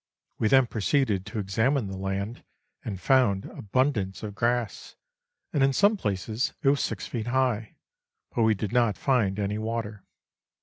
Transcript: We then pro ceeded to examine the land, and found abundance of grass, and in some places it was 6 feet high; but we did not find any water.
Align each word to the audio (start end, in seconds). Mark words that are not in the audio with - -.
We 0.39 0.47
then 0.47 0.65
pro 0.65 0.81
ceeded 0.81 1.25
to 1.25 1.37
examine 1.37 1.85
the 1.85 1.95
land, 1.95 2.43
and 2.83 2.99
found 2.99 3.45
abundance 3.45 4.23
of 4.23 4.33
grass, 4.33 4.95
and 5.53 5.63
in 5.63 5.73
some 5.73 5.95
places 5.95 6.55
it 6.63 6.69
was 6.69 6.81
6 6.81 7.05
feet 7.05 7.27
high; 7.27 7.75
but 8.33 8.41
we 8.41 8.55
did 8.55 8.71
not 8.71 8.97
find 8.97 9.37
any 9.37 9.59
water. 9.59 10.03